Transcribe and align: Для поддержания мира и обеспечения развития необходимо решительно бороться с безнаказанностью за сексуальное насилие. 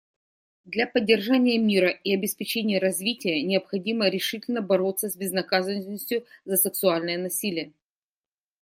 Для 0.65 0.87
поддержания 0.87 1.59
мира 1.59 1.89
и 1.89 2.15
обеспечения 2.15 2.79
развития 2.79 3.43
необходимо 3.43 4.09
решительно 4.09 4.63
бороться 4.63 5.09
с 5.09 5.15
безнаказанностью 5.15 6.25
за 6.43 6.57
сексуальное 6.57 7.19
насилие. 7.19 7.71